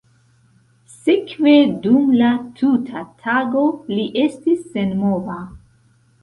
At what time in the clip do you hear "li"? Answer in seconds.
3.93-4.07